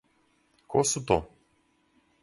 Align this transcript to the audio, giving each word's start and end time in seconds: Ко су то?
Ко 0.75 0.83
су 0.93 1.05
то? 1.13 1.21